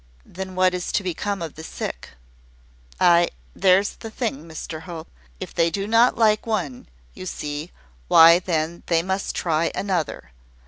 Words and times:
"Then 0.25 0.55
what 0.55 0.73
is 0.73 0.91
to 0.93 1.03
become 1.03 1.43
of 1.43 1.53
the 1.53 1.63
sick?" 1.63 2.09
"Ay, 2.99 3.27
there's 3.55 3.97
the 3.97 4.09
thing, 4.09 4.49
Mr 4.49 4.81
Hope. 4.81 5.07
If 5.39 5.53
they 5.53 5.69
do 5.69 5.85
not 5.87 6.17
like 6.17 6.47
one, 6.47 6.87
you 7.13 7.27
see, 7.27 7.69
why 8.07 8.39
then 8.39 8.81
they 8.87 9.03
must 9.03 9.35
try 9.35 9.71
another. 9.75 10.31